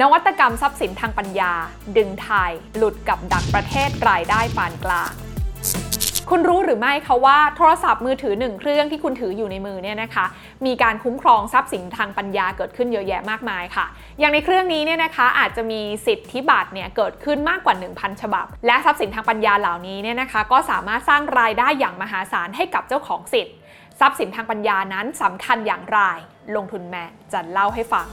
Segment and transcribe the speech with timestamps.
[0.00, 1.52] นวัตกรรมทรัพย์สินทางปัญญา
[1.96, 5.12] ดึงไทย หลุดกับดักประเทศรายได้ปานกลาง
[6.30, 10.26] คุณรู้หรือไม่คะว่าโทรศัพท์มือถือหนึ่งเครื่องที่คุณถืออยู่ในมือเนี่ยนะคะ
[10.66, 13.86] มีการคุ้มครองทรัพย์สินทางปัญญาเกิดขึ้นเยอะแยะมากมายค่ะ
[14.18, 23.54] อย่างในเครื่องนี้เนี่ยนะคะอาจจะมีสิทธิบัตรเนี่ยเกิดขึ้นมากกว่า 1,000 ฉบับ และทรัพย์สินทางปัญญาเหล่านี้เนี่ยนะคะ ก็สามารถสร้างรายได้อย่างมหาศาลให้กับเจ้าของสิทธิ์
[24.00, 26.00] ทรัพย์สินทางปัญญานั้นสำคัญอย่างไร
[26.56, 28.08] ลงทุนแมนจะเล่าให้ฟัง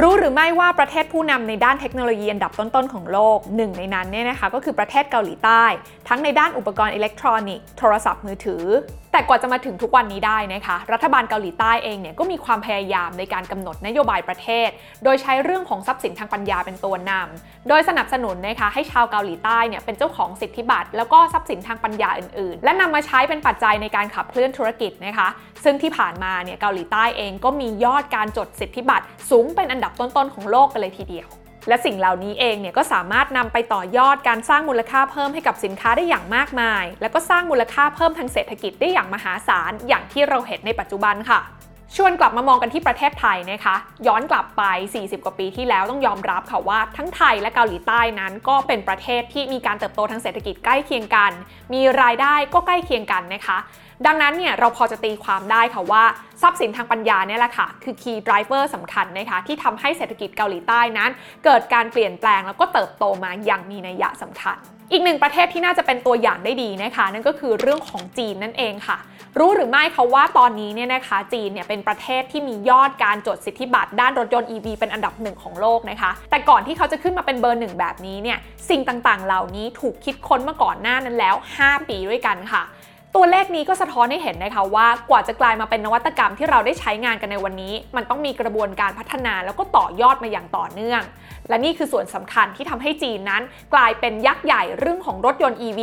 [0.00, 5.64] รู้หรือไม่ว่าประเทศผู้นำในด้านเทคโนโลยีอันดับต้นๆของโลกหนึ่งในนั้นเนี่ยนะคะก็คือประเทศเกาหลีใต้
[6.08, 8.64] ทั้งในด้านอุปกรณ์อิเล็กทรอนิกส์โทรศัพท์มือถือ
[9.12, 14.68] แต่กว่าจะมาถึงทุกวันนี้ได้นะคะ รัฐบาลเกาหลีใต้เองเนี่ยก็มีความพยายามในการกำหนดนโยบายประเทศ
[15.04, 25.28] โดยใช้เรื่องของทรัพย์สินทางปัญญาเป็นตัวนำโดยสนับสนุนนะคะให้ชาวเกาหลีใต้เนี่ยเป็นเจ้าของสิทธิบัตรแล้วก็ทรัพย์สินทางปัญญาอื่นๆ และนำมาใช้เป็นปัจจัยในการขับเคลื่อนธุรกิจนะคะ
[25.64, 31.28] ซึ่งที่ผ่านมาเนี่ยเกาหลีใต้เองก็มียอดการจดสิทธิบัตรสูงเป็นอันดับต้นๆของโลกกันเลยทีเดียว
[31.68, 41.40] และสิ่งเหล่านี้เองเนี่ยก็สามารถนำไปต่อยอดการสร้างมูลค่าเพิ่มให้กับสินค้าได้อย่างมากมาย แล้วก็สร้างมูลค่าเพิ่มทางเศรษฐกิจได้อย่างมหาศาลอย่างที่เราเห็นในปัจจุบันค่ะ
[41.96, 44.62] ชวนกลับมามองกันที่ประเทศไทยนะคะ ย้อนกลับไป
[44.94, 51.32] 40 กว่าปีที่แล้วต้องยอมรับค่ะว่า ทั้งไทยและเกาหลีใต้นั้นก็เป็นประเทศที่มีการเติบโตทางเศรษฐกิจใกล้เคียงกัน
[51.72, 53.58] มีรายได้ก็ใกล้เคียงกันนะคะ
[54.06, 56.04] ดังนั้นเนี่ยเราพอจะตีความได้ค่ะว่า
[56.42, 61.10] ทรัพย์สินทางปัญญาเนี่ยแหละค่ะ คือ key driver สำคัญนะคะที่ทำให้เศรษฐกิจเกาหลีใต้นั้น
[61.44, 64.56] เกิดการเปลี่ยนแปลงแล้วก็เติบโตมาอย่างมีนัยยะสำคัญ
[64.92, 68.98] อีกหนึ่งประเทศที่น่าจะเป็นตัวอย่างได้ดีนะคะ นั่นก็คือเรื่องของจีนนั่นเองค่ะ
[69.38, 78.38] รู้หรือไม่คะว่าตอนนี้เนี่ยนะคะจีนเนี่ยเป็นประเทศที่มียอดการจดสิทธิบัตรด้านรถยนต์ EV เป็นอันดับหนึ่งของโลกนะคะ แต่ก่อนที่เขาจะขึ้นมาเป็นเบอร์หนึ่งแบบนี้เนี่ย
[78.70, 82.62] สิ่งต่างๆ เหล่านี้ถูกคิดค้นมาก่อนหน้านั้นแล้ว 5 ปีด้วยกันค่ะ
[83.16, 91.02] ตัวเลขนี้ก็สะท้อนให้เห็นนะคะว่ากว่าจะกลายมาเป็นนวัตกรรมที่เราได้ใช้งานกันในวันนี้ มันต้องมีกระบวนการพัฒนาแล้วก็ต่อยอดมาอย่างต่อเนื่อง
[91.48, 93.42] และนี่คือส่วนสำคัญที่ทำให้จีนนั้น
[93.74, 95.80] กลายเป็นยักษ์ใหญ่เรื่องของรถยนต์ EV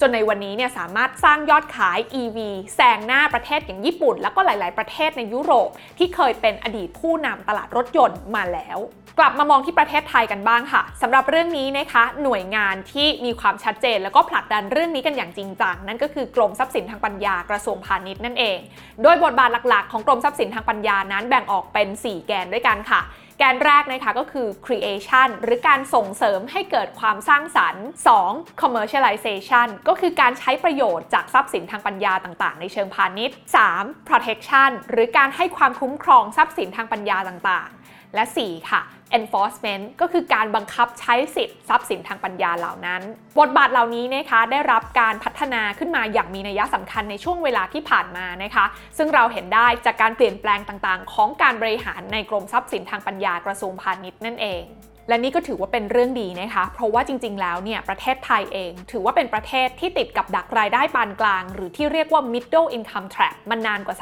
[0.00, 2.38] จนในวันนี้เนี่ยสามารถสร้างยอดขาย EV
[2.74, 5.68] แซงหน้าประเทศอย่างญี่ปุ่น แล้วก็หลาย ๆ ประเทศในยุโรป
[5.98, 8.80] ที่เคยเป็นอดีตผู้นำตลาดรถยนต์มาแล้ว
[9.20, 18.58] กลับมามองที่ประเทศไทยกันบ้างค่ะสำหรับเรื่องนี้นะคะหน่วยงานที่มีความชัดเจน แล้วก็ผลักดันเรื่องนี้กันอย่างจริงจังนั่นก็คือกรมทรัพย์สินทางปัญญากระทรวงพาณิชย์นั่นเอง
[19.02, 23.02] โดยบทบาทหลักๆ ของกรมทรัพย์สินทางปัญญานั้นแบ่งออกเป็น 4 แกนด้วยกันค่ะ
[23.38, 27.84] แกนแรกนะคะก็คือ creation หรือการส่งเสริมให้เกิดความสร้างสรรค์
[28.24, 28.62] 2.
[28.62, 33.36] commercialization ก็คือการใช้ประโยชน์จากทรัพย์สินทางปัญญาต่างๆ ในเชิงพาณิชย์
[33.72, 34.08] 3.
[34.08, 37.78] protection หรือการให้ความคุ้มครองทรัพย์สินทางปัญญาต่างๆ
[38.14, 38.82] และ 4 ค่ะ
[39.18, 43.02] enforcement ก็คือการบังคับใช้สิทธิ์ทรัพย์สินทางปัญญาเหล่านั้น
[43.40, 48.64] บทบาทเหล่านี้นะคะได้รับการพัฒนาขึ้นมาอย่างมีนัยสำคัญในช่วงเวลาที่ผ่านมานะคะ
[48.98, 54.64] ซึ่งเราเห็นได้จากการเปลี่ยนแปลงต่างๆ ของการบริหารในกรมทรัพย์สินทางปัญญากระทรวงพาณิชย์นั่นเอง
[55.08, 63.96] และนี่ก็ถือว่าเป็นเรื่องดีนะคะ เพราะว่าจริงๆ แล้วเนี่ยประเทศไทยเอง ถือว่าเป็นประเทศที่ติดกับดักรายได้ปานกลาง หรือที่เรียกว่า middle income trap มานานกว่า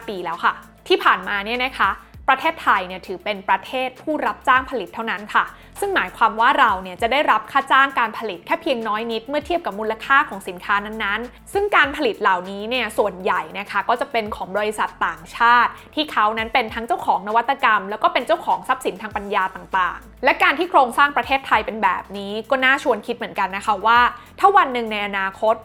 [0.00, 0.52] 35 ปีแล้วค่ะ
[0.88, 1.90] ที่ผ่านมาเนี่ยนะคะ
[2.28, 5.44] ประเทศไทยเนี่ยถือเป็นประเทศผู้รับจ้างผลิตเท่านั้นค่ะ
[5.80, 23.98] ซึ่งหมายความว่าเราเนี่ยจะได้รับค่าจ้างการผลิตแค่เพียงน้อยนิด เมื่อเทียบกับมูลค่าของสินค้านั้นๆ ซึ่งการผลิตเหล่านี้เนี่ยส่วนใหญ่นะคะก็จะเป็นของบริษัทต่างชาติ ที่เขานั้นเป็นทั้งเจ้าของนวัตกรรม แล้วก็เป็นเจ้าของทรัพย์สินทางปัญญาต่างๆ และการที่โครงสร้างประเทศไทยเป็นแบบนี้ ก็น่าชวนคิดเหมือนกันนะคะว่า
[24.38, 25.56] ถ้าวันหนึ่งในอนาคต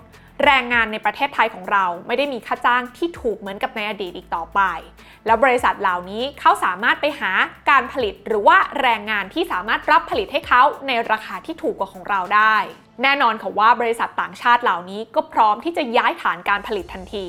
[0.46, 4.62] แรงงานในประเทศไทยของเราไม่ได้มีค่าจ้างที่ถูกเหมือนกับในอดีตอีกต่อไป
[5.26, 7.32] แล้วบริษัทเหล่านี้เขาสามารถไปหา
[7.70, 12.56] การผลิตหรือว่าแรงงานที่สามารถรับผลิตให้เขาในราคาที่ถูกกว่าของเราได้
[13.02, 17.28] แน่นอนค่ะว่าบริษัทต่างชาติเหล่านี้ก็พร้อมที่จะย้ายฐานการผลิตทันที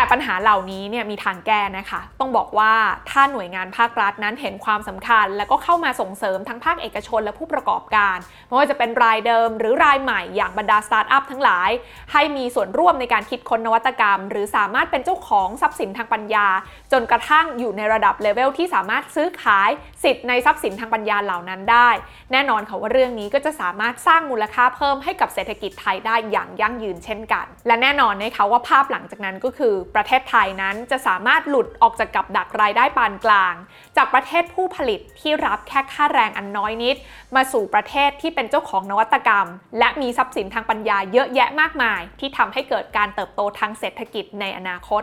[0.00, 2.72] แต่ปัญหาเหล่านี้เนี่ยมีทางแก้นะคะ ต้องบอกว่า
[3.10, 8.16] ถ้าหน่วยงานภาครัฐนั้นเห็นความสำคัญ แล้วก็เข้ามาส่งเสริมทั้งภาคเอกชนและผู้ประกอบการ
[8.46, 11.70] ไม่ว่าจะเป็นรายเดิมหรือรายใหม่อย่างบรรดาสตาร์ทอัพทั้งหลาย
[12.12, 16.46] ให้มีส่วนร่วมในการคิดค้นนวัตกรรม หรือสามารถเป็นเจ้าของทรัพย์สินทางปัญญา
[16.92, 19.70] จนกระทั่งอยู่ในระดับเลเวลที่สามารถซื้อขาย
[20.04, 21.88] สิทธิ์ในทรัพย์สินทางปัญญาเหล่านั้นได้
[22.32, 33.54] แน่นอนค่ะว่าเรื่องนี้ก็จะสามารถสร้างมูลค่าเพิ่มให้กับเศรษฐกิจไทยได้อย่างยั่งยืนเช่นกัน และแน่นอนนะคะว่าภาพหลังจากนั้นก็คือประเทศไทยนั้นจะสามารถหลุดออกจากกับดักรายได้ปานกลาง
[33.96, 36.96] จากประเทศผู้ผลิตที่รับแค่ค่าแรงอันน้อยนิด
[37.34, 39.46] มาสู่ประเทศที่เป็นเจ้าของนวัตกรรม
[39.78, 45.02] และมีทรัพย์สินทางปัญญาเยอะแยะมากมาย ที่ทำให้เกิดการเติบโตทางเศรษฐกิจในอนาคต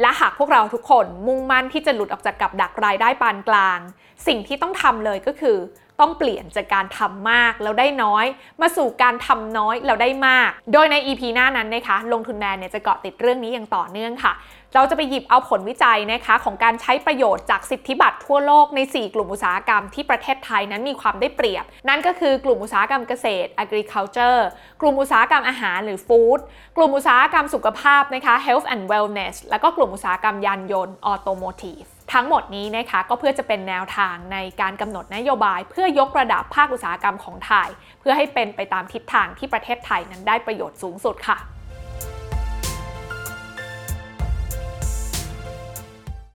[0.00, 3.78] และหากพวกเราทุกคนมุ่งมั่นที่จะหลุดออกจากกับดักรายได้ปานกลาง
[4.26, 5.56] สิ่งที่ต้องทำเลยก็คือ
[6.00, 8.26] ต้องเปลี่ยนจากการทำมากแล้วได้น้อย
[8.60, 14.32] มาสู่การทำน้อยแล้วได้มาก โดยใน EP หน้านั้นนะคะลงทุนแมนเนี่ยจะเกาะติดเรื่องนี้อย่างต่อเนื่องค่ะ
[14.74, 24.40] เราจะไปหยิบเอาผลวิจัยนะคะของการใช้ประโยชน์จากสิทธิบัตรทั่วโลกใน 4 กลุ่มอุตสาหกรรมที่ประเทศไทยนั้นมีความได้เปรียบ นั่นก็คือกลุ่มอุตสาหกรรมเกษตร agriculture
[24.80, 26.40] กลุ่มอุตสาหกรรมอาหารหรือ food
[26.76, 37.68] กลุ่มอุตสาหกรรมสุขภาพนะคะ health and wellness แล้วก็กลุ่มอุตสาหกรรมยานยนต์ automotive ทั้งหมดนี้นะคะก็เพื่อจะเป็นแนวทางในการกำหนดนโยบาย เพื่อยกระดับภาคอุตสาหกรรมของไทย
[38.00, 41.38] เพื่อให้เป็นไปตามทิศทางที่ประเทศไทยนั้นได้ประโยชน์สูงสุดค่ะ